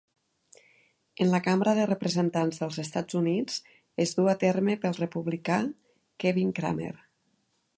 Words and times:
En 1.25 1.33
la 1.33 1.41
cambra 1.47 1.73
de 1.79 1.83
representants 1.91 2.63
dels 2.63 2.79
Estats 2.83 3.17
Units 3.19 3.59
es 4.05 4.15
dur 4.21 4.25
a 4.33 4.35
terme 4.45 4.77
pel 4.87 4.97
republicà 5.01 5.59
Kevin 6.25 6.57
Cramer. 6.61 6.93